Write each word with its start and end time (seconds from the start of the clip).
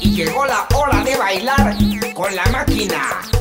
Y 0.00 0.14
llegó 0.14 0.46
la 0.46 0.66
hora 0.74 1.02
de 1.04 1.16
bailar 1.16 1.76
con 2.14 2.34
la 2.34 2.44
máquina 2.46 3.31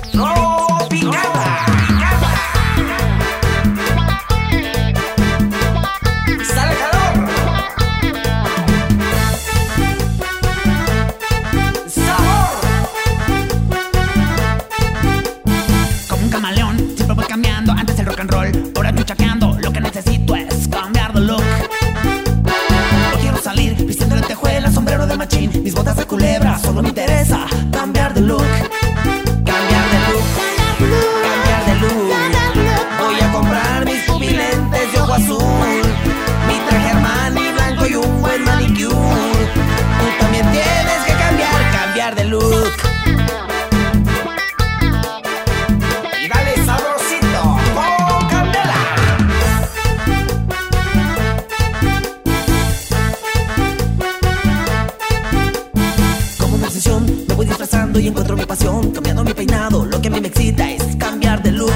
y 58.00 58.08
encuentro 58.08 58.36
mi 58.36 58.46
pasión. 58.46 58.92
Cambiando 58.92 59.24
mi 59.24 59.34
peinado, 59.34 59.86
lo 59.86 60.02
que 60.02 60.08
a 60.08 60.12
mí 60.12 60.22
me 60.22 60.28
excita 60.28 60.70
es 60.70 60.96
cambiar 60.98 61.42
de 61.42 61.52
look. 61.52 61.74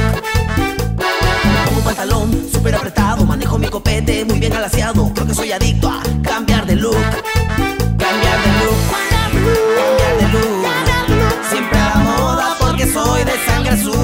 Como 1.65 1.77
un 1.77 1.83
pantalón 1.83 2.47
súper 2.51 2.75
apretado, 2.75 3.25
manejo 3.25 3.57
mi 3.57 3.67
copete 3.67 4.23
muy 4.25 4.39
bien 4.39 4.53
alaciado. 4.53 5.11
Creo 5.13 5.27
que 5.27 5.33
soy 5.33 5.51
adicto 5.51 5.89
a 5.89 6.01
cambiar 6.23 6.65
de 6.65 6.75
look. 6.75 6.95
Cambiar 7.97 8.37
de 8.43 8.51
look, 8.59 8.81
cambiar 9.77 10.17
de 10.19 10.27
look. 10.33 11.49
Siempre 11.49 11.79
a 11.79 11.89
la 11.89 11.95
moda 11.95 12.55
porque 12.59 12.87
soy 12.87 13.23
de 13.23 13.33
sangre 13.45 13.71
azul. 13.71 13.95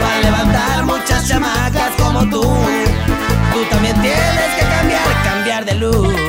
Para 0.00 0.20
levantar 0.20 0.84
muchas 0.84 1.28
chamacas 1.28 1.90
como 1.98 2.20
tú. 2.28 2.42
Tú 2.42 3.64
también 3.70 4.00
tienes 4.00 4.54
que 4.58 4.66
cambiar, 4.68 5.22
cambiar 5.24 5.64
de 5.64 5.74
look. 5.74 6.23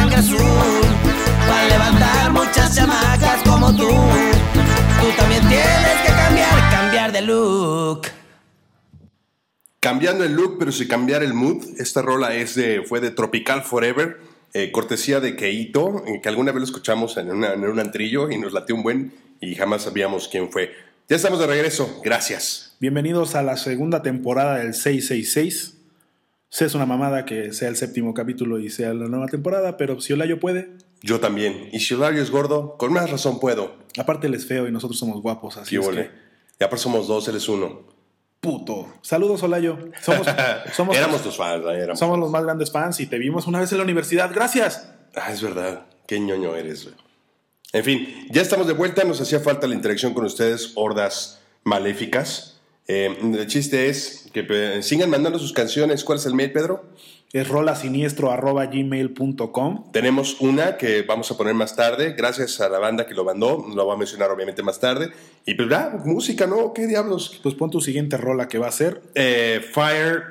Sangre 0.00 0.16
azul. 0.16 0.80
Para 1.46 1.68
levantar 1.68 2.30
muchas 2.32 2.74
chamacas 2.74 3.42
como 3.42 3.74
tú. 3.74 3.88
Tú 3.88 5.06
también 5.16 5.40
tienes 5.48 6.00
que 6.06 6.12
cambiar, 6.12 6.70
cambiar 6.70 7.12
de 7.12 7.22
look. 7.22 8.02
Cambiando 9.80 10.24
el 10.24 10.34
look, 10.34 10.56
pero 10.58 10.72
sin 10.72 10.88
cambiar 10.88 11.22
el 11.22 11.32
mood. 11.34 11.64
Esta 11.78 12.02
rola 12.02 12.34
es 12.34 12.54
de, 12.54 12.82
fue 12.82 13.00
de 13.00 13.10
Tropical 13.10 13.62
Forever, 13.62 14.18
eh, 14.52 14.70
cortesía 14.72 15.20
de 15.20 15.36
Keito, 15.36 16.04
eh, 16.06 16.20
que 16.22 16.28
alguna 16.28 16.52
vez 16.52 16.60
lo 16.60 16.64
escuchamos 16.66 17.16
en, 17.16 17.30
una- 17.30 17.54
en 17.54 17.64
un 17.64 17.80
antrillo 17.80 18.30
y 18.30 18.36
nos 18.38 18.52
latió 18.52 18.74
un 18.74 18.82
buen 18.82 19.12
y 19.40 19.54
jamás 19.54 19.82
sabíamos 19.82 20.28
quién 20.28 20.50
fue. 20.52 20.70
Ya 21.08 21.16
estamos 21.16 21.38
de 21.40 21.46
regreso, 21.46 22.00
gracias. 22.04 22.76
Bienvenidos 22.78 23.34
a 23.34 23.42
la 23.42 23.56
segunda 23.56 24.02
temporada 24.02 24.56
del 24.58 24.74
666. 24.74 25.76
Sé 26.50 26.64
es 26.64 26.74
una 26.74 26.84
mamada 26.84 27.24
que 27.24 27.52
sea 27.52 27.68
el 27.68 27.76
séptimo 27.76 28.12
capítulo 28.12 28.58
y 28.58 28.70
sea 28.70 28.92
la 28.92 29.06
nueva 29.06 29.26
temporada, 29.28 29.76
pero 29.76 30.00
si 30.00 30.12
Olayo 30.12 30.40
puede, 30.40 30.72
Yo 31.00 31.20
también. 31.20 31.68
Y 31.72 31.78
si 31.78 31.94
Hilario 31.94 32.20
es 32.20 32.30
gordo, 32.32 32.76
con 32.76 32.92
más 32.92 33.08
razón 33.08 33.38
puedo. 33.38 33.76
aparte 33.96 34.26
él 34.26 34.34
es 34.34 34.46
feo 34.46 34.66
y 34.66 34.72
nosotros 34.72 34.98
somos 34.98 35.22
guapos, 35.22 35.56
así 35.56 35.78
¿Qué 35.78 35.82
es 35.82 35.88
que, 35.88 36.10
Y 36.58 36.64
aparte 36.64 36.82
somos 36.82 37.06
dos, 37.06 37.28
él 37.28 37.36
es 37.36 37.48
uno. 37.48 37.82
puto. 38.40 38.92
Saludos 39.00 39.42
Olayo. 39.44 39.78
Somos, 40.02 40.26
somos, 40.74 40.96
éramos 40.96 41.22
tus 41.22 41.36
fans, 41.36 41.64
éramos. 41.66 41.98
somos 41.98 42.18
los 42.18 42.30
más 42.30 42.42
grandes 42.42 42.72
fans 42.72 42.98
y 42.98 43.06
te 43.06 43.18
vimos 43.18 43.46
una 43.46 43.60
vez 43.60 43.70
en 43.70 43.78
la 43.78 43.84
universidad. 43.84 44.30
Gracias. 44.34 44.90
Ah, 45.14 45.32
es 45.32 45.40
verdad. 45.40 45.86
Qué 46.08 46.18
ñoño 46.18 46.56
eres, 46.56 46.82
güey. 46.82 46.96
En 47.72 47.84
fin, 47.84 48.26
ya 48.30 48.42
estamos 48.42 48.66
de 48.66 48.72
vuelta. 48.72 49.04
Nos 49.04 49.20
hacía 49.20 49.38
falta 49.38 49.68
la 49.68 49.76
interacción 49.76 50.14
con 50.14 50.24
ustedes, 50.24 50.72
hordas 50.74 51.40
maléficas. 51.62 52.49
Eh, 52.92 53.16
el 53.22 53.46
chiste 53.46 53.88
es 53.88 54.28
que 54.32 54.44
eh, 54.50 54.82
sigan 54.82 55.10
mandando 55.10 55.38
sus 55.38 55.52
canciones. 55.52 56.02
¿Cuál 56.02 56.18
es 56.18 56.26
el 56.26 56.34
mail, 56.34 56.50
Pedro? 56.50 56.86
Es 57.32 57.46
rolasiniestro.gmail.com. 57.46 59.92
Tenemos 59.92 60.40
una 60.40 60.76
que 60.76 61.02
vamos 61.02 61.30
a 61.30 61.36
poner 61.36 61.54
más 61.54 61.76
tarde, 61.76 62.14
gracias 62.18 62.60
a 62.60 62.68
la 62.68 62.80
banda 62.80 63.06
que 63.06 63.14
lo 63.14 63.24
mandó. 63.24 63.64
Lo 63.72 63.84
voy 63.84 63.94
a 63.94 63.96
mencionar 63.96 64.32
obviamente 64.32 64.64
más 64.64 64.80
tarde. 64.80 65.12
Y 65.46 65.54
pues 65.54 65.68
ya, 65.68 66.00
música, 66.04 66.48
¿no? 66.48 66.72
¿Qué 66.72 66.88
diablos? 66.88 67.38
Pues 67.40 67.54
pon 67.54 67.70
tu 67.70 67.80
siguiente 67.80 68.16
rola 68.16 68.48
que 68.48 68.58
va 68.58 68.66
a 68.66 68.72
ser. 68.72 69.00
Eh, 69.14 69.64
Fire, 69.72 70.24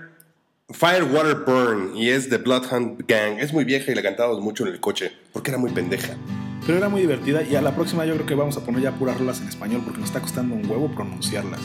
Fire, 0.69 1.03
Water, 1.03 1.37
Burn. 1.45 1.95
Y 1.95 2.09
es 2.09 2.29
de 2.29 2.39
Bloodhound 2.39 3.05
Gang. 3.07 3.39
Es 3.39 3.53
muy 3.53 3.63
vieja 3.63 3.89
y 3.89 3.95
la 3.95 4.01
cantábamos 4.01 4.41
mucho 4.41 4.67
en 4.67 4.73
el 4.73 4.81
coche, 4.81 5.13
porque 5.31 5.51
era 5.51 5.57
muy 5.57 5.71
pendeja. 5.71 6.17
Pero 6.65 6.77
era 6.77 6.89
muy 6.89 6.99
divertida 6.99 7.41
y 7.41 7.55
a 7.55 7.61
la 7.61 7.73
próxima 7.73 8.05
yo 8.05 8.15
creo 8.15 8.25
que 8.25 8.35
vamos 8.35 8.57
a 8.57 8.65
poner 8.65 8.81
ya 8.81 8.91
puras 8.91 9.17
rolas 9.17 9.39
en 9.39 9.47
español 9.47 9.81
porque 9.85 10.01
nos 10.01 10.09
está 10.09 10.19
costando 10.19 10.55
un 10.55 10.69
huevo 10.69 10.93
pronunciarlas. 10.93 11.61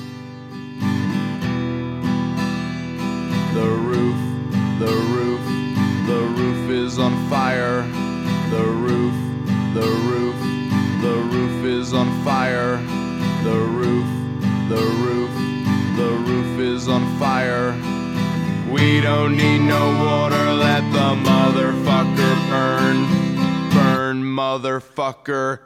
The 4.85 4.97
roof, 5.17 5.41
the 6.07 6.21
roof 6.39 6.71
is 6.71 6.99
on 6.99 7.15
fire. 7.31 7.83
The 8.51 8.65
roof, 8.85 9.15
the 9.73 9.89
roof, 10.09 10.39
the 11.01 11.17
roof 11.33 11.65
is 11.65 11.95
on 11.95 12.09
fire. 12.23 12.77
The 13.45 13.61
roof, 13.81 14.07
the 14.69 14.85
roof, 15.05 15.35
the 15.97 16.11
roof 16.29 16.61
is 16.61 16.89
on 16.89 17.03
fire. 17.19 17.73
We 18.71 19.01
don't 19.01 19.37
need 19.37 19.61
no 19.61 19.85
water, 20.05 20.53
let 20.53 20.83
the 20.93 21.11
motherfucker 21.31 22.35
burn. 22.51 22.97
Burn, 23.73 24.23
motherfucker, 24.23 25.61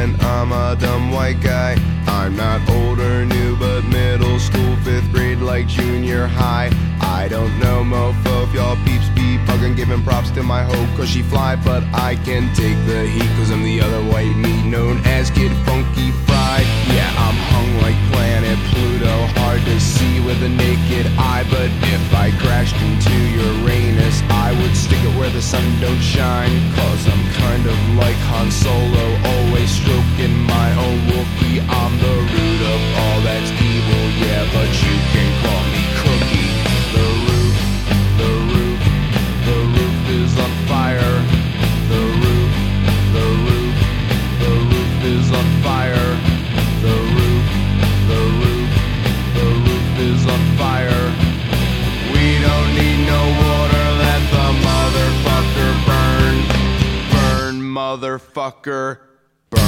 and 0.00 0.22
I'm 0.22 0.52
a 0.52 0.76
dumb 0.80 1.10
white 1.10 1.40
guy. 1.40 1.76
I'm 2.06 2.36
not 2.36 2.68
old 2.70 2.98
or 3.00 3.24
new, 3.24 3.56
but 3.56 3.82
middle 3.84 4.38
school, 4.38 4.76
fifth 4.76 5.12
grade, 5.12 5.38
like 5.38 5.66
junior 5.66 6.26
high. 6.26 6.70
I 7.00 7.28
don't 7.28 7.58
know, 7.58 7.82
mofo, 7.84 8.46
if 8.46 8.54
y'all 8.54 8.76
peeps 8.84 9.08
be 9.10 9.38
bugging, 9.46 9.76
giving 9.76 10.02
props 10.02 10.30
to 10.32 10.42
my 10.42 10.62
hoe, 10.62 10.96
cause 10.96 11.08
she 11.08 11.22
fly, 11.22 11.56
but 11.56 11.82
I 11.92 12.16
can 12.24 12.54
take 12.54 12.78
the 12.86 13.06
heat, 13.06 13.30
cause 13.36 13.50
I'm 13.50 13.62
the 13.62 13.80
other 13.80 14.02
white 14.10 14.34
meat 14.36 14.64
known 14.64 14.98
as 15.04 15.30
Kid 15.30 15.52
Funky 15.66 16.10
Fried. 16.26 16.66
Yeah, 16.94 17.08
I'm 17.26 17.36
hung 17.52 17.70
like 17.82 17.98
planet 18.50 18.72
Pluto, 18.72 19.26
hard 19.40 19.62
to 19.62 19.80
see 19.80 20.20
with 20.20 20.42
a 20.42 20.48
naked 20.48 21.06
eye, 21.18 21.44
but 21.50 21.70
if 21.94 22.14
I 22.14 22.30
crashed 22.42 22.76
into 22.82 23.14
Uranus, 23.46 24.22
I 24.30 24.52
would 24.60 24.76
stick 24.76 24.98
it 24.98 25.16
where 25.18 25.30
the 25.30 25.42
sun 25.42 25.64
don't 25.80 26.00
shine, 26.00 26.50
cause 26.74 27.06
I'm 27.06 27.24
kind 27.34 27.66
of 27.66 27.78
like 27.94 28.16
Han 28.30 28.50
Solo, 28.50 29.06
always 29.34 29.70
stroking 29.70 30.34
my 30.46 30.68
own 30.86 30.98
Wookiee. 31.10 31.62
I'm 31.62 31.94
the 31.98 32.16
root 32.34 32.60
of 32.74 32.80
all 33.02 33.20
that's 33.22 33.50
evil, 33.62 34.04
yeah, 34.18 34.42
but 34.52 34.70
you 34.82 34.96
can 35.12 35.19
motherfucker, 58.40 58.98
burn. 59.50 59.60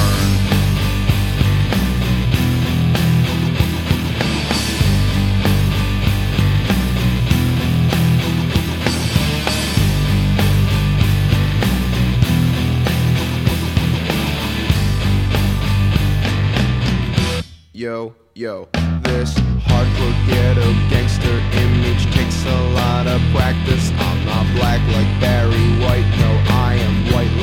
Yo, 17.73 18.15
yo, 18.33 18.69
this 19.03 19.33
hardcore 19.67 20.27
ghetto 20.27 20.73
gangster 20.89 21.29
image 21.29 22.05
takes 22.13 22.45
a 22.45 22.61
lot 22.73 23.07
of 23.07 23.21
practice. 23.33 23.91
I'm 23.97 24.25
not 24.25 24.45
black 24.55 24.81
like 24.93 25.21
Barry 25.21 25.67
White, 25.83 26.09
no, 26.19 26.31
I 26.49 26.51
am 26.51 26.53
white 26.55 26.62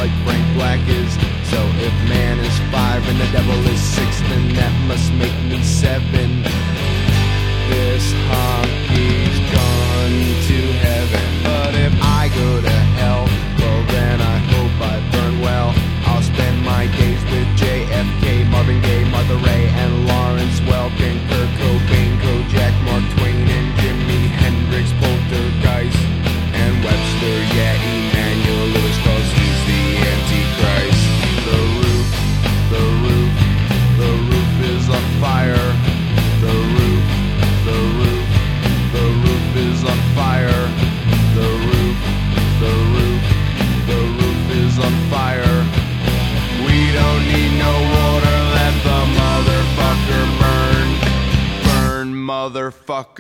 like 0.01 0.11
Frank 0.25 0.47
Black 0.55 0.81
is. 0.89 1.13
So 1.53 1.61
if 1.77 1.93
man 2.09 2.39
is 2.41 2.57
five 2.73 3.07
and 3.07 3.21
the 3.21 3.31
devil 3.37 3.59
is 3.69 3.79
six, 3.79 4.21
then 4.31 4.55
that 4.55 4.73
must 4.89 5.13
make 5.13 5.37
me 5.45 5.63
seven. 5.63 6.43
This 7.69 8.07
honky's 8.33 9.39
gone 9.53 10.21
to 10.49 10.59
heaven, 10.81 11.00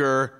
Walker 0.00 0.32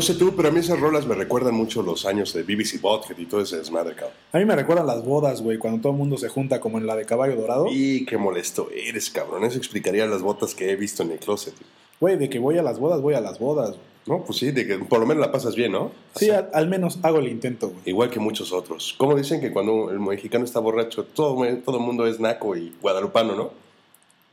No 0.00 0.06
sé 0.06 0.14
tú, 0.14 0.32
pero 0.34 0.48
a 0.48 0.50
mí 0.50 0.60
esas 0.60 0.80
rolas 0.80 1.04
me 1.04 1.14
recuerdan 1.14 1.54
mucho 1.54 1.82
los 1.82 2.06
años 2.06 2.32
de 2.32 2.42
BBC 2.42 2.80
Butthead 2.80 3.18
y 3.18 3.26
todo 3.26 3.42
ese 3.42 3.58
desmadre, 3.58 3.94
cabrón. 3.94 4.16
A 4.32 4.38
mí 4.38 4.46
me 4.46 4.56
recuerdan 4.56 4.86
las 4.86 5.04
bodas, 5.04 5.42
güey, 5.42 5.58
cuando 5.58 5.82
todo 5.82 5.92
el 5.92 5.98
mundo 5.98 6.16
se 6.16 6.30
junta 6.30 6.58
como 6.58 6.78
en 6.78 6.86
la 6.86 6.96
de 6.96 7.04
Caballo 7.04 7.36
Dorado. 7.36 7.66
Y 7.70 8.06
qué 8.06 8.16
molesto 8.16 8.70
eres, 8.74 9.10
cabrón. 9.10 9.44
Eso 9.44 9.58
explicaría 9.58 10.06
las 10.06 10.22
botas 10.22 10.54
que 10.54 10.70
he 10.70 10.76
visto 10.76 11.02
en 11.02 11.10
el 11.10 11.18
closet. 11.18 11.52
Güey, 12.00 12.16
de 12.16 12.30
que 12.30 12.38
voy 12.38 12.56
a 12.56 12.62
las 12.62 12.78
bodas, 12.78 13.02
voy 13.02 13.12
a 13.12 13.20
las 13.20 13.38
bodas. 13.38 13.76
No, 14.06 14.24
pues 14.24 14.38
sí, 14.38 14.52
de 14.52 14.66
que 14.66 14.78
por 14.78 15.00
lo 15.00 15.04
menos 15.04 15.20
la 15.20 15.30
pasas 15.30 15.54
bien, 15.54 15.72
¿no? 15.72 15.92
Sí, 16.16 16.30
al, 16.30 16.48
al 16.54 16.66
menos 16.66 16.98
hago 17.02 17.18
el 17.18 17.28
intento, 17.28 17.68
güey. 17.68 17.80
Igual 17.84 18.08
que 18.08 18.20
muchos 18.20 18.54
otros. 18.54 18.94
Como 18.96 19.14
dicen 19.14 19.42
que 19.42 19.52
cuando 19.52 19.90
el 19.90 20.00
mexicano 20.00 20.46
está 20.46 20.60
borracho, 20.60 21.04
todo, 21.04 21.36
todo 21.62 21.76
el 21.76 21.82
mundo 21.82 22.06
es 22.06 22.18
naco 22.18 22.56
y 22.56 22.72
guadalupano, 22.80 23.34
¿no? 23.34 23.50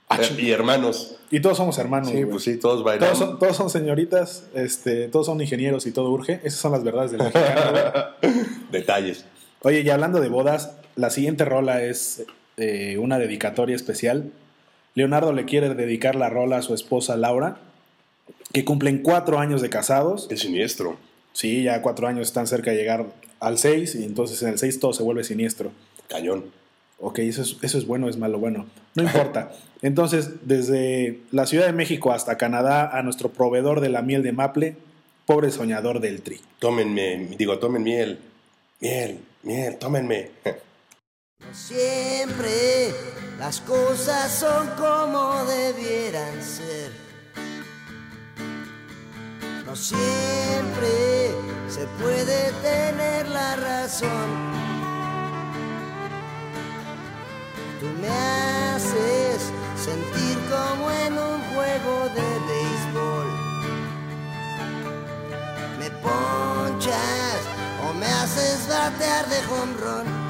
Eh, 0.09 0.41
y 0.41 0.51
hermanos. 0.51 1.15
Y 1.29 1.41
todos 1.41 1.57
somos 1.57 1.77
hermanos. 1.77 2.09
Sí, 2.09 2.25
pues 2.25 2.43
sí, 2.43 2.57
todos 2.57 2.83
bailan. 2.83 3.09
Todos 3.09 3.17
son, 3.17 3.39
todos 3.39 3.57
son 3.57 3.69
señoritas, 3.69 4.45
este, 4.53 5.07
todos 5.09 5.25
son 5.25 5.41
ingenieros 5.41 5.85
y 5.85 5.91
todo 5.91 6.09
urge. 6.11 6.39
Esas 6.43 6.59
son 6.59 6.71
las 6.71 6.83
verdades 6.83 7.11
del 7.11 7.23
mexicano. 7.23 7.71
Detalles. 8.71 9.25
Oye, 9.63 9.81
y 9.81 9.89
hablando 9.89 10.21
de 10.21 10.29
bodas, 10.29 10.77
la 10.95 11.09
siguiente 11.09 11.43
rola 11.43 11.83
es 11.83 12.25
eh, 12.55 12.97
una 12.99 13.19
dedicatoria 13.19 13.75
especial. 13.75 14.31
Leonardo 14.95 15.33
le 15.33 15.45
quiere 15.45 15.73
dedicar 15.73 16.15
la 16.15 16.29
rola 16.29 16.57
a 16.57 16.61
su 16.61 16.73
esposa 16.73 17.17
Laura, 17.17 17.57
que 18.53 18.63
cumplen 18.63 19.03
cuatro 19.03 19.39
años 19.39 19.61
de 19.61 19.69
casados. 19.69 20.27
Qué 20.29 20.37
siniestro. 20.37 20.97
Sí, 21.33 21.63
ya 21.63 21.81
cuatro 21.81 22.07
años 22.07 22.27
están 22.27 22.47
cerca 22.47 22.71
de 22.71 22.77
llegar 22.77 23.05
al 23.39 23.57
seis, 23.57 23.93
y 23.93 24.03
entonces 24.03 24.41
en 24.41 24.49
el 24.49 24.57
seis 24.57 24.79
todo 24.79 24.93
se 24.93 25.03
vuelve 25.03 25.23
siniestro. 25.23 25.71
Cañón. 26.07 26.45
Ok, 26.99 27.19
eso 27.19 27.43
es, 27.43 27.57
eso 27.61 27.77
es 27.77 27.85
bueno, 27.85 28.09
es 28.09 28.17
malo, 28.17 28.39
bueno. 28.39 28.65
No 28.95 29.03
importa. 29.03 29.51
Entonces, 29.81 30.47
desde 30.47 31.21
la 31.31 31.45
Ciudad 31.45 31.67
de 31.67 31.73
México 31.73 32.11
hasta 32.11 32.37
Canadá, 32.37 32.89
a 32.97 33.03
nuestro 33.03 33.29
proveedor 33.29 33.81
de 33.81 33.89
la 33.89 34.01
miel 34.01 34.23
de 34.23 34.31
maple, 34.31 34.75
pobre 35.25 35.51
soñador 35.51 35.99
del 35.99 36.21
tri. 36.21 36.41
Tómenme, 36.59 37.35
digo, 37.37 37.59
tomen 37.59 37.83
miel. 37.83 38.19
Miel, 38.79 39.19
miel, 39.43 39.77
tómenme. 39.77 40.31
No 41.39 41.53
Siempre 41.53 42.91
las 43.37 43.61
cosas 43.61 44.31
son 44.31 44.67
como 44.77 45.45
debieran 45.45 46.41
ser. 46.41 46.91
No 49.65 49.75
siempre 49.75 50.87
se 51.69 51.85
puede 52.01 52.51
tener 52.63 53.27
la 53.27 53.55
razón. 53.57 54.66
Me 58.01 58.09
haces 58.09 59.51
sentir 59.77 60.37
como 60.49 60.91
en 60.91 61.13
un 61.13 61.41
juego 61.53 62.09
de 62.17 62.27
béisbol. 62.47 63.27
Me 65.79 65.89
ponchas 66.03 67.41
o 67.87 67.93
me 67.93 68.05
haces 68.05 68.67
batear 68.67 69.27
de 69.29 69.39
home 69.49 69.73
run. 69.81 70.26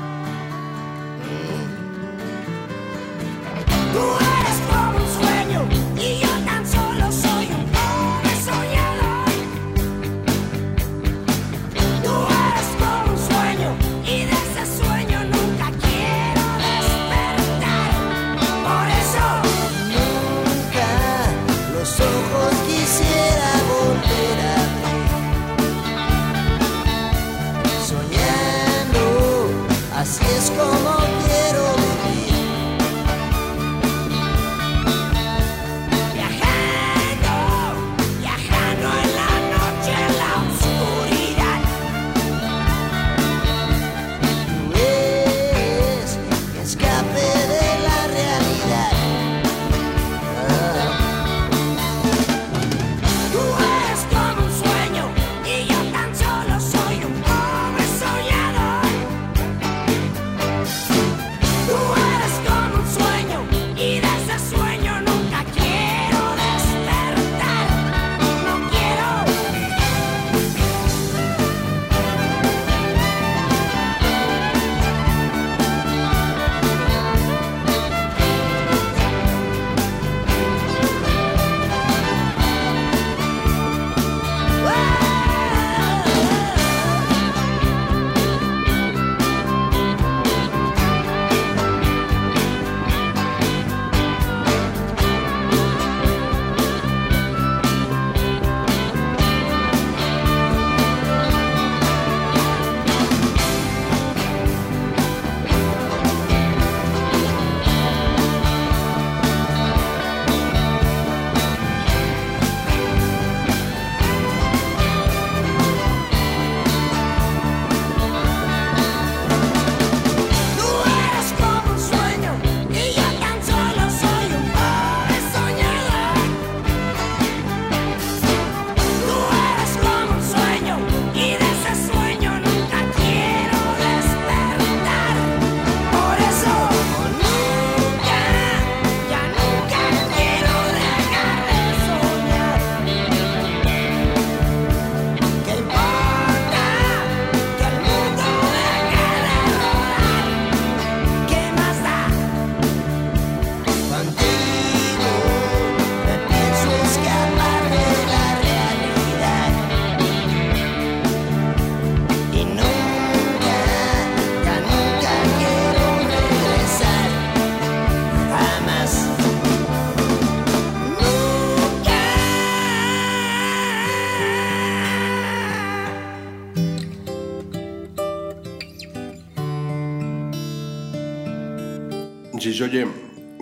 Sí, 182.53 182.63
oye, 182.63 182.87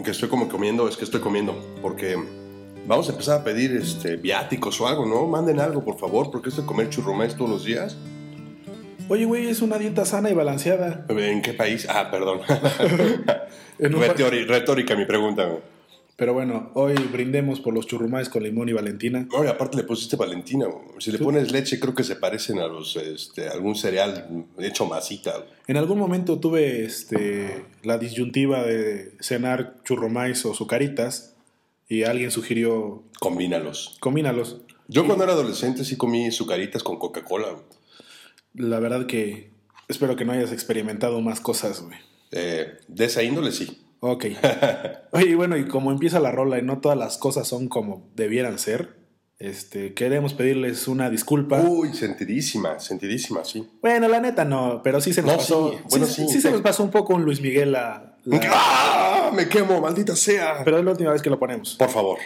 que 0.04 0.10
estoy 0.10 0.30
como 0.30 0.50
comiendo, 0.50 0.88
es 0.88 0.98
que 0.98 1.04
estoy 1.04 1.22
comiendo, 1.22 1.56
porque 1.80 2.18
vamos 2.88 3.08
a 3.08 3.12
empezar 3.12 3.42
a 3.42 3.44
pedir 3.44 3.76
este, 3.76 4.16
viáticos 4.16 4.82
o 4.82 4.88
algo, 4.88 5.06
¿no? 5.06 5.28
Manden 5.28 5.60
algo, 5.60 5.86
por 5.86 6.00
favor, 6.00 6.32
porque 6.32 6.50
esto 6.50 6.62
de 6.62 6.68
comer 6.68 6.90
churrumés 6.90 7.36
todos 7.36 7.52
los 7.52 7.66
días. 7.66 7.98
Oye, 9.08 9.26
güey, 9.26 9.48
es 9.48 9.62
una 9.62 9.78
dieta 9.78 10.06
sana 10.06 10.32
y 10.32 10.34
balanceada. 10.34 11.06
¿En 11.10 11.44
qué 11.44 11.54
país? 11.54 11.86
Ah, 11.88 12.10
perdón. 12.10 12.40
En 13.78 13.92
retórica 14.48 14.96
mi 14.96 15.06
pregunta. 15.06 15.44
güey. 15.44 15.60
Pero 16.18 16.34
bueno, 16.34 16.72
hoy 16.76 16.94
brindemos 17.12 17.60
por 17.60 17.74
los 17.74 17.88
churrumais 17.88 18.30
con 18.30 18.42
limón 18.42 18.70
y 18.70 18.74
Valentina. 18.74 19.28
No, 19.32 19.44
y 19.44 19.48
aparte 19.48 19.76
le 19.76 19.84
pusiste 19.84 20.16
Valentina. 20.16 20.66
Si 21.00 21.12
le 21.12 21.20
pones 21.20 21.52
leche, 21.52 21.78
creo 21.80 21.94
que 21.94 22.06
se 22.06 22.16
parecen 22.16 22.60
a 22.60 22.68
los, 22.68 22.96
este, 22.96 23.50
algún 23.50 23.76
cereal 23.76 24.46
hecho 24.60 24.86
masita. 24.86 25.46
En 25.68 25.76
algún 25.76 26.00
momento 26.00 26.40
tuve 26.40 26.86
este, 26.86 27.66
la 27.84 27.98
disyuntiva 27.98 28.64
de 28.64 29.12
cenar 29.20 29.76
churrumais 29.84 30.46
o 30.46 30.54
sucaritas 30.54 31.36
y 31.90 32.04
alguien 32.04 32.32
sugirió, 32.32 33.04
Combínalos. 33.20 33.98
combínalos. 34.00 34.62
Yo 34.88 35.06
cuando 35.06 35.26
era 35.26 35.34
adolescente 35.34 35.84
sí 35.84 35.98
comí 35.98 36.32
sucaritas 36.32 36.82
con 36.82 36.98
Coca-Cola. 36.98 37.58
La 38.54 38.80
verdad 38.80 39.06
que 39.06 39.50
espero 39.90 40.16
que 40.16 40.24
no 40.24 40.32
hayas 40.32 40.54
experimentado 40.54 41.20
más 41.20 41.42
cosas, 41.42 41.82
güey. 41.82 41.98
Eh, 42.32 42.72
de 42.88 43.06
esa 43.06 43.22
índole 43.22 43.52
sí. 43.52 43.82
Ok. 44.08 44.26
Oye, 45.14 45.36
bueno, 45.36 45.58
y 45.58 45.68
como 45.68 45.92
empieza 45.92 46.20
la 46.20 46.32
rola 46.32 46.60
y 46.60 46.62
no 46.62 46.80
todas 46.80 46.98
las 46.98 47.18
cosas 47.18 47.48
son 47.48 47.68
como 47.70 48.12
debieran 48.16 48.60
ser, 48.60 48.98
este, 49.40 49.94
queremos 49.96 50.34
pedirles 50.36 50.88
una 50.88 51.10
disculpa. 51.10 51.60
Uy, 51.62 51.94
sentidísima, 51.94 52.80
sentidísima, 52.80 53.44
sí. 53.44 53.68
Bueno, 53.82 54.08
la 54.08 54.20
neta 54.20 54.46
no, 54.46 54.82
pero 54.84 55.02
sí 55.02 55.12
se 55.12 55.22
nos 55.24 55.32
No, 55.32 55.38
pasó. 55.38 55.72
sí, 55.72 55.78
bueno, 55.90 56.06
sí, 56.06 56.22
sí. 56.28 56.34
sí 56.36 56.42
se 56.42 56.52
nos 56.52 56.62
pasó 56.62 56.84
un 56.84 56.92
poco 56.92 57.16
un 57.16 57.24
Luis 57.26 57.42
Miguel 57.42 57.72
la, 57.72 58.18
la- 58.26 58.40
¡Ah! 58.52 59.32
Me 59.34 59.50
quemo, 59.50 59.82
maldita 59.82 60.16
sea. 60.16 60.62
Pero 60.64 60.78
es 60.78 60.86
la 60.86 60.92
última 60.92 61.12
vez 61.12 61.22
que 61.24 61.30
lo 61.32 61.40
ponemos. 61.40 61.76
Por 61.76 61.90
favor. 61.90 62.20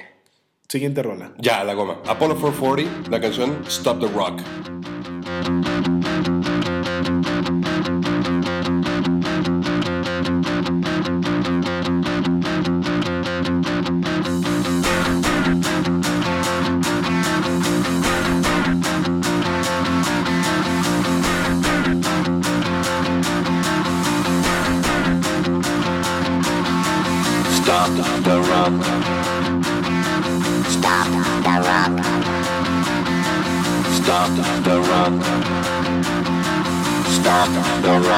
Siguiente 0.68 1.02
rola. 1.02 1.34
Ya, 1.40 1.64
la 1.64 1.74
goma. 1.74 2.02
Apollo 2.06 2.36
440, 2.40 3.10
la 3.10 3.22
canción 3.22 3.64
Stop 3.68 4.02
the 4.02 4.08
Rock. 4.10 4.42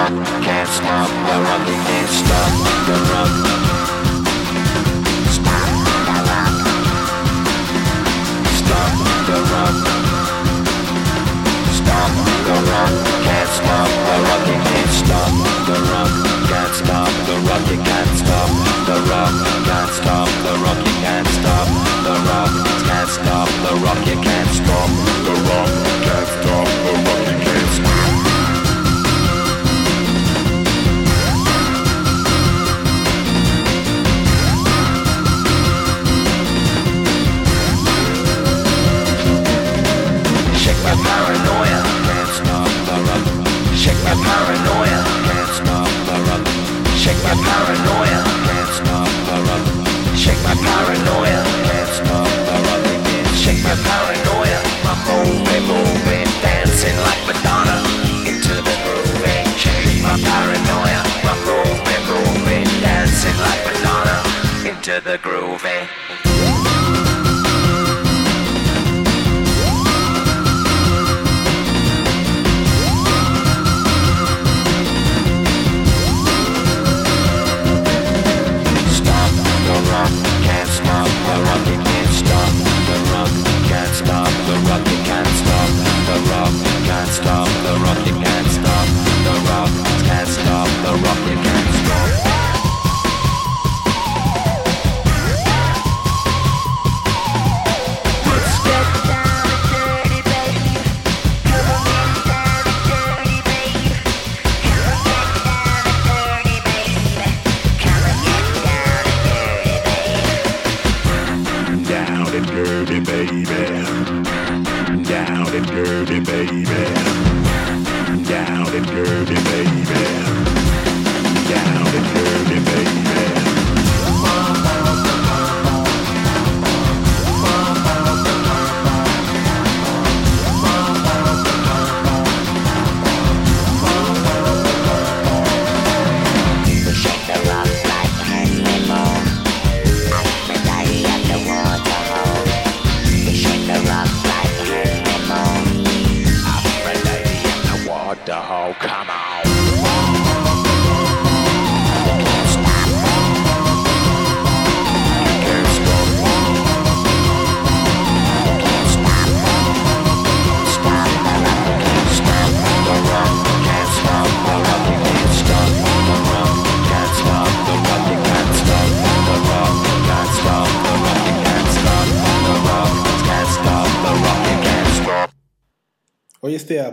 The 0.09 0.15
rock. 0.15 0.43
Can't 0.43 0.69
stop 0.69 1.09
the 1.09 1.41
rock. 1.43 1.67
You 1.67 1.73
can't 1.73 2.09
stop 2.09 2.87
the 2.87 3.13
rock. 3.13 3.50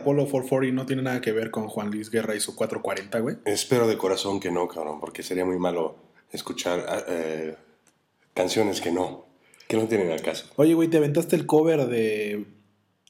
Apollo 0.08 0.22
440 0.30 0.74
no 0.74 0.86
tiene 0.86 1.02
nada 1.02 1.20
que 1.20 1.32
ver 1.32 1.50
con 1.50 1.68
Juan 1.68 1.90
Luis 1.90 2.10
Guerra 2.10 2.34
y 2.34 2.40
su 2.40 2.56
440, 2.56 3.20
güey. 3.20 3.36
Espero 3.44 3.86
de 3.86 3.98
corazón 3.98 4.40
que 4.40 4.50
no, 4.50 4.66
cabrón, 4.66 5.00
porque 5.00 5.22
sería 5.22 5.44
muy 5.44 5.58
malo 5.58 5.96
escuchar 6.32 6.86
ah, 6.88 7.04
eh, 7.08 7.56
canciones 8.32 8.80
que 8.80 8.90
no, 8.90 9.26
que 9.66 9.76
no 9.76 9.86
tienen 9.86 10.10
al 10.10 10.22
caso. 10.22 10.46
Oye, 10.56 10.72
güey, 10.74 10.88
te 10.88 10.96
aventaste 10.96 11.36
el 11.36 11.44
cover 11.44 11.86
de 11.86 12.46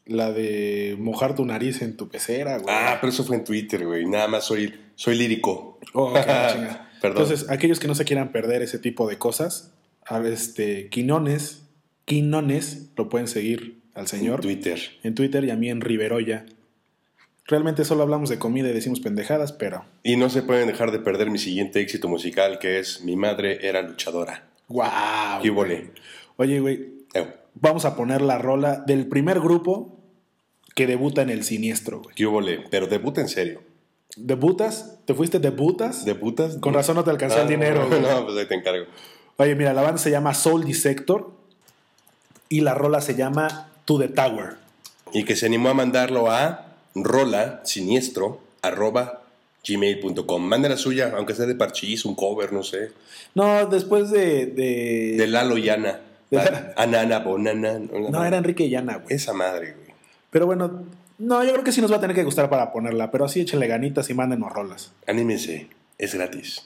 la 0.06 0.32
de 0.32 0.96
mojar 0.98 1.34
tu 1.34 1.44
nariz 1.44 1.82
en 1.82 1.96
tu 1.96 2.08
pecera, 2.08 2.58
güey. 2.58 2.74
Ah, 2.76 2.98
pero 3.00 3.12
eso 3.12 3.22
fue 3.24 3.36
en 3.36 3.44
Twitter, 3.44 3.86
güey. 3.86 4.06
Nada 4.06 4.26
más 4.26 4.44
soy, 4.44 4.74
soy 4.96 5.16
lírico. 5.16 5.78
Oh, 5.92 6.10
ok, 6.10 6.16
chinga. 6.52 6.90
Perdón. 7.00 7.22
Entonces, 7.22 7.48
aquellos 7.48 7.78
que 7.78 7.86
no 7.86 7.94
se 7.94 8.04
quieran 8.04 8.32
perder 8.32 8.62
ese 8.62 8.80
tipo 8.80 9.08
de 9.08 9.18
cosas, 9.18 9.72
a 10.04 10.18
este, 10.26 10.88
Quinones, 10.88 11.62
Quinones, 12.06 12.90
lo 12.96 13.08
pueden 13.08 13.28
seguir 13.28 13.82
al 13.94 14.08
señor 14.08 14.40
Twitter. 14.40 14.80
en 15.04 15.14
Twitter 15.14 15.44
y 15.44 15.50
a 15.50 15.56
mí 15.56 15.70
en 15.70 15.80
Riveroya. 15.80 16.46
Realmente 17.48 17.84
solo 17.84 18.02
hablamos 18.02 18.28
de 18.28 18.38
comida 18.38 18.68
y 18.68 18.72
decimos 18.74 19.00
pendejadas, 19.00 19.52
pero 19.52 19.84
Y 20.02 20.16
no 20.16 20.28
se 20.30 20.42
pueden 20.42 20.68
dejar 20.68 20.92
de 20.92 20.98
perder 20.98 21.30
mi 21.30 21.38
siguiente 21.38 21.80
éxito 21.80 22.06
musical, 22.08 22.58
que 22.58 22.78
es 22.78 23.02
Mi 23.02 23.16
madre 23.16 23.66
era 23.66 23.82
luchadora. 23.82 24.44
¡Guau! 24.68 25.42
¿Qué 25.42 25.50
huele? 25.50 25.90
Oye, 26.36 26.60
güey, 26.60 26.98
Eh, 27.14 27.26
vamos 27.54 27.86
a 27.86 27.96
poner 27.96 28.20
la 28.20 28.36
rola 28.38 28.76
del 28.86 29.06
primer 29.08 29.40
grupo 29.40 29.98
que 30.74 30.86
debuta 30.86 31.22
en 31.22 31.30
el 31.30 31.42
siniestro, 31.42 32.00
güey. 32.02 32.14
¿Qué 32.14 32.26
huele? 32.26 32.64
Pero 32.70 32.86
debuta 32.86 33.22
en 33.22 33.28
serio. 33.28 33.62
¿Debutas? 34.16 34.98
¿Te 35.06 35.14
fuiste 35.14 35.38
debutas? 35.38 36.04
¿Debutas? 36.04 36.56
Con 36.58 36.74
razón 36.74 36.96
no 36.96 37.04
te 37.04 37.10
alcanzó 37.10 37.36
el 37.40 37.46
Ah, 37.46 37.50
dinero, 37.50 37.88
güey. 37.88 38.00
No, 38.00 38.26
pues 38.26 38.36
ahí 38.36 38.46
te 38.46 38.54
encargo. 38.54 38.84
Oye, 39.38 39.54
mira, 39.54 39.72
la 39.72 39.80
banda 39.82 39.98
se 39.98 40.10
llama 40.10 40.34
Soul 40.34 40.64
Dissector 40.64 41.30
y 42.50 42.60
la 42.60 42.74
rola 42.74 43.00
se 43.00 43.14
llama 43.14 43.70
To 43.86 43.98
the 43.98 44.08
Tower. 44.08 44.56
Y 45.12 45.24
que 45.24 45.34
se 45.36 45.46
animó 45.46 45.70
a 45.70 45.74
mandarlo 45.74 46.30
a 46.30 46.67
rola 47.04 47.60
siniestro 47.64 48.40
arroba 48.62 49.22
gmail.com. 49.66 50.42
Mande 50.42 50.68
la 50.68 50.76
suya, 50.76 51.12
aunque 51.16 51.34
sea 51.34 51.46
de 51.46 51.54
parchís, 51.54 52.04
un 52.04 52.14
cover, 52.14 52.52
no 52.52 52.62
sé. 52.62 52.90
No, 53.34 53.66
después 53.66 54.10
de. 54.10 54.46
de- 54.46 55.14
De 55.18 55.26
Lalo 55.26 55.58
y 55.58 55.68
Ana. 55.68 56.00
De- 56.30 56.40
Anana, 56.76 57.20
Bonana. 57.20 57.78
No, 57.78 58.24
era 58.24 58.36
Enrique 58.38 58.64
y 58.66 58.74
Ana, 58.74 58.96
güey. 58.98 59.14
Esa 59.16 59.32
madre, 59.32 59.74
güey. 59.78 59.94
Pero 60.30 60.46
bueno, 60.46 60.84
no, 61.18 61.42
yo 61.44 61.52
creo 61.52 61.64
que 61.64 61.72
sí 61.72 61.80
nos 61.80 61.90
va 61.92 61.96
a 61.96 62.00
tener 62.00 62.14
que 62.14 62.24
gustar 62.24 62.48
para 62.50 62.70
ponerla, 62.72 63.10
pero 63.10 63.24
así 63.24 63.40
échenle 63.40 63.66
ganitas 63.66 64.08
y 64.10 64.14
mándenos 64.14 64.52
rolas. 64.52 64.92
Anímense, 65.06 65.68
es 65.98 66.14
gratis. 66.14 66.62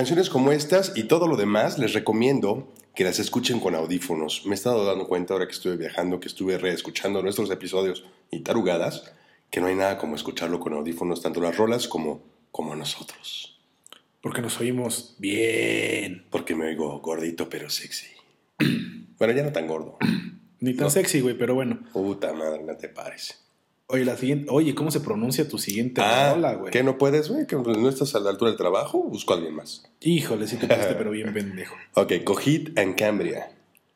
Canciones 0.00 0.30
como 0.30 0.50
estas 0.50 0.96
y 0.96 1.04
todo 1.04 1.28
lo 1.28 1.36
demás 1.36 1.78
les 1.78 1.92
recomiendo 1.92 2.72
que 2.94 3.04
las 3.04 3.18
escuchen 3.18 3.60
con 3.60 3.74
audífonos. 3.74 4.46
Me 4.46 4.52
he 4.52 4.54
estado 4.54 4.86
dando 4.86 5.06
cuenta 5.06 5.34
ahora 5.34 5.44
que 5.46 5.52
estuve 5.52 5.76
viajando, 5.76 6.20
que 6.20 6.28
estuve 6.28 6.56
reescuchando 6.56 7.22
nuestros 7.22 7.50
episodios 7.50 8.06
y 8.30 8.40
tarugadas, 8.40 9.12
que 9.50 9.60
no 9.60 9.66
hay 9.66 9.74
nada 9.74 9.98
como 9.98 10.14
escucharlo 10.16 10.58
con 10.58 10.72
audífonos, 10.72 11.20
tanto 11.20 11.42
las 11.42 11.54
rolas 11.54 11.86
como, 11.86 12.22
como 12.50 12.74
nosotros. 12.74 13.60
Porque 14.22 14.40
nos 14.40 14.58
oímos 14.58 15.16
bien. 15.18 16.24
Porque 16.30 16.54
me 16.56 16.68
oigo 16.68 16.98
gordito 17.00 17.50
pero 17.50 17.68
sexy. 17.68 18.06
bueno, 19.18 19.34
ya 19.34 19.42
no 19.42 19.52
tan 19.52 19.66
gordo. 19.66 19.98
Ni 20.60 20.72
tan 20.72 20.84
No. 20.84 20.90
sexy, 20.90 21.20
güey, 21.20 21.36
pero 21.36 21.54
bueno. 21.54 21.80
Puta 21.92 22.32
madre, 22.32 22.62
no 22.64 22.74
te 22.74 22.88
pares. 22.88 23.44
Oye, 23.90 24.04
la 24.04 24.16
siguiente, 24.16 24.46
oye, 24.50 24.74
¿cómo 24.74 24.90
se 24.90 25.00
pronuncia 25.00 25.48
tu 25.48 25.58
siguiente 25.58 26.00
Ah, 26.00 26.32
rola, 26.34 26.54
güey? 26.54 26.70
¿qué 26.72 26.82
no 26.82 26.96
puedes, 26.98 27.28
güey? 27.28 27.46
¿Que 27.46 27.56
no 27.56 27.88
estás 27.88 28.14
a 28.14 28.20
la 28.20 28.30
altura 28.30 28.50
del 28.50 28.58
trabajo? 28.58 29.02
Busco 29.02 29.32
a 29.32 29.36
alguien 29.36 29.54
más. 29.54 29.82
Híjole, 30.00 30.46
sí 30.46 30.56
te 30.56 30.66
pusiste, 30.66 30.94
pero 30.98 31.10
bien 31.10 31.32
pendejo. 31.32 31.74
Ok, 31.94 32.12
Cogit 32.24 32.78
and 32.78 32.96
Cambria. 32.96 33.50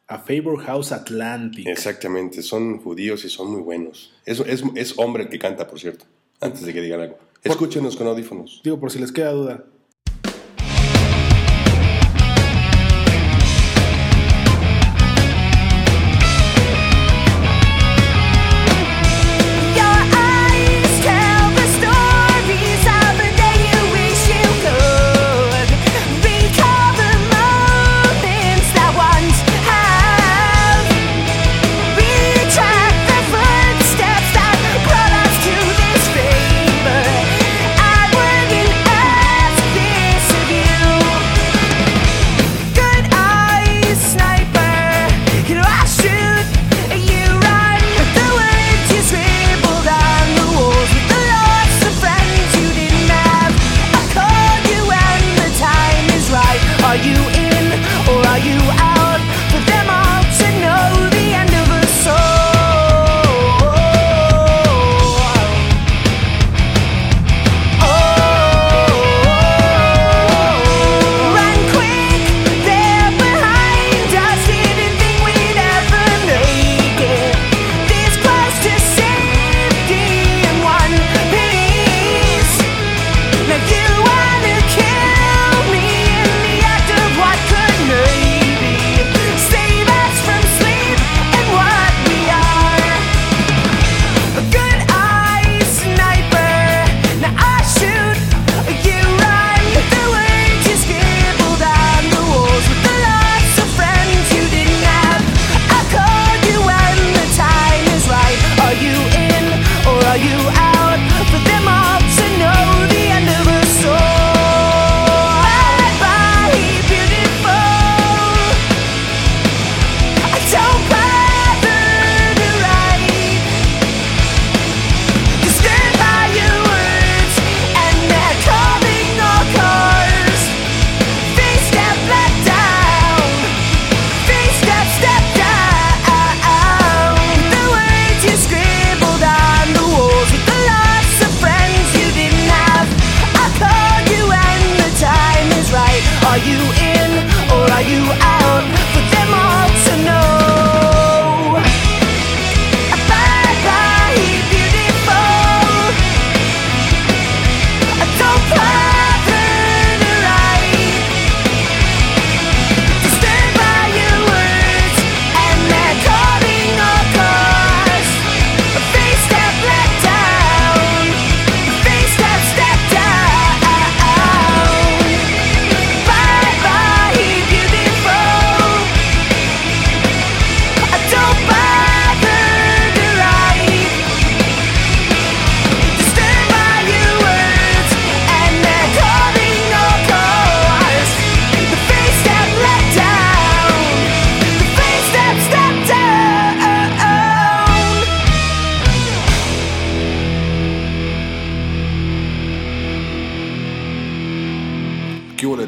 A 0.06 0.18
Favor 0.18 0.58
House 0.64 0.92
Atlantic. 0.92 1.66
Exactamente, 1.66 2.42
son 2.42 2.78
judíos 2.78 3.24
y 3.24 3.30
son 3.30 3.50
muy 3.52 3.62
buenos. 3.62 4.12
Es, 4.26 4.40
es, 4.40 4.62
es 4.74 4.98
hombre 4.98 5.22
el 5.24 5.28
que 5.30 5.38
canta, 5.38 5.66
por 5.66 5.80
cierto, 5.80 6.04
antes 6.40 6.62
de 6.62 6.74
que 6.74 6.80
digan 6.82 7.00
algo. 7.00 7.18
Escúchenos 7.42 7.96
con 7.96 8.06
audífonos. 8.06 8.60
Digo, 8.64 8.78
por 8.80 8.90
si 8.90 8.98
les 8.98 9.12
queda 9.12 9.32
duda. 9.32 9.64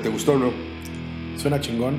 ¿Te 0.06 0.12
gustó 0.12 0.34
o 0.34 0.38
no? 0.38 0.52
Suena 1.36 1.60
chingón. 1.60 1.96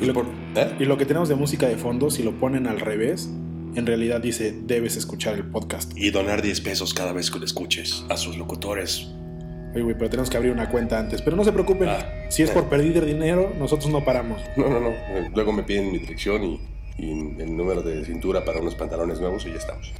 Y 0.00 0.04
lo, 0.04 0.14
Por- 0.14 0.26
¿Eh? 0.54 0.76
y 0.78 0.84
lo 0.84 0.96
que 0.96 1.06
tenemos 1.06 1.28
de 1.28 1.34
música 1.34 1.66
de 1.66 1.76
fondo, 1.76 2.08
si 2.08 2.22
lo 2.22 2.38
ponen 2.38 2.68
al 2.68 2.78
revés, 2.78 3.28
en 3.74 3.84
realidad 3.84 4.20
dice, 4.20 4.56
debes 4.64 4.96
escuchar 4.96 5.34
el 5.34 5.42
podcast. 5.50 5.90
Y 5.98 6.10
donar 6.10 6.40
10 6.40 6.60
pesos 6.60 6.94
cada 6.94 7.12
vez 7.12 7.32
que 7.32 7.40
lo 7.40 7.44
escuches 7.44 8.04
a 8.08 8.16
sus 8.16 8.36
locutores. 8.38 9.08
Oye, 9.74 9.82
güey, 9.82 9.96
pero 9.98 10.08
tenemos 10.08 10.30
que 10.30 10.36
abrir 10.36 10.52
una 10.52 10.68
cuenta 10.70 11.00
antes. 11.00 11.20
Pero 11.20 11.36
no 11.36 11.42
se 11.42 11.50
preocupen, 11.50 11.88
Ah. 11.88 12.06
si 12.28 12.44
es 12.44 12.50
por 12.52 12.66
perder 12.68 13.04
dinero, 13.04 13.52
nosotros 13.58 13.90
no 13.90 14.04
paramos. 14.04 14.40
No, 14.56 14.68
no, 14.68 14.78
no. 14.78 14.90
Eh, 14.90 15.28
Luego 15.34 15.52
me 15.52 15.64
piden 15.64 15.90
mi 15.90 15.98
dirección 15.98 16.44
y, 16.44 16.60
y 16.96 17.10
el 17.10 17.56
número 17.56 17.82
de 17.82 18.04
cintura 18.04 18.44
para 18.44 18.60
unos 18.60 18.76
pantalones 18.76 19.18
nuevos 19.18 19.44
y 19.46 19.50
ya 19.50 19.56
estamos. 19.56 19.92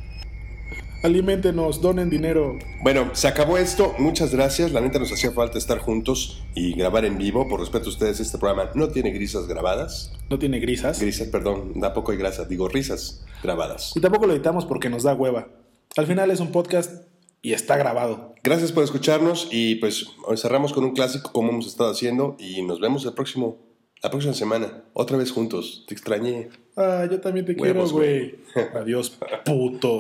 Aliméntenos, 1.03 1.81
donen 1.81 2.09
dinero. 2.11 2.59
Bueno, 2.81 3.11
se 3.13 3.27
acabó 3.27 3.59
esto. 3.59 3.93
Muchas 3.99 4.33
gracias. 4.33 4.71
La 4.71 4.81
neta 4.81 5.01
nos 5.01 5.13
hacía 5.13 5.33
falta 5.33 5.59
estar 5.59 5.79
juntos 5.79 6.45
y 6.55 6.75
grabar 6.75 7.05
en 7.05 7.19
vivo. 7.19 7.49
Por 7.49 7.59
respeto 7.59 7.87
a 7.87 7.89
ustedes, 7.89 8.21
este 8.21 8.39
programa 8.39 8.71
no 8.77 8.87
tiene 8.89 9.11
grisas 9.11 9.49
grabadas. 9.49 10.13
No 10.31 10.39
tiene 10.39 10.61
grisas. 10.61 11.01
Grisas, 11.01 11.27
perdón, 11.27 11.81
tampoco 11.81 12.13
hay 12.13 12.19
grasa. 12.19 12.45
Digo 12.45 12.69
risas 12.69 13.25
grabadas. 13.43 13.97
Y 13.97 14.01
tampoco 14.01 14.29
lo 14.29 14.33
editamos 14.33 14.65
porque 14.65 14.91
nos 14.91 15.03
da 15.03 15.13
hueva. 15.13 15.49
Al 15.97 16.07
final 16.07 16.31
es 16.31 16.39
un 16.39 16.53
podcast 16.53 17.05
y 17.43 17.53
está 17.53 17.77
grabado. 17.77 18.37
Gracias 18.45 18.71
por 18.71 18.85
escucharnos 18.85 19.49
y 19.51 19.75
pues 19.77 20.07
cerramos 20.37 20.73
con 20.73 20.85
un 20.85 20.93
clásico 20.93 21.33
como 21.33 21.51
hemos 21.51 21.67
estado 21.67 21.91
haciendo 21.91 22.37
y 22.39 22.63
nos 22.63 22.79
vemos 22.79 23.05
el 23.07 23.13
próximo, 23.13 23.59
la 24.05 24.11
próxima 24.11 24.35
semana. 24.35 24.85
Otra 24.93 25.17
vez 25.17 25.33
juntos. 25.33 25.85
Te 25.89 25.95
extrañé. 25.95 26.51
Ah, 26.77 27.09
yo 27.11 27.21
también 27.21 27.45
te 27.45 27.55
Huevos, 27.55 27.93
quiero, 27.93 28.07
güey. 28.07 28.37
Adiós, 28.77 29.19
puto. 29.45 29.99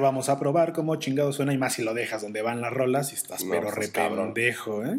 Ver, 0.00 0.08
vamos 0.08 0.28
a 0.28 0.38
probar 0.38 0.72
cómo 0.72 0.96
chingado 0.96 1.32
suena 1.32 1.52
y 1.52 1.58
más 1.58 1.74
si 1.74 1.82
lo 1.82 1.94
dejas 1.94 2.22
donde 2.22 2.42
van 2.42 2.60
las 2.60 2.72
rolas 2.72 3.12
y 3.12 3.14
estás 3.16 3.44
No, 3.44 3.50
pero 3.50 3.68
cabrón. 3.92 4.34
rependejo, 4.34 4.84
¿eh? 4.84 4.98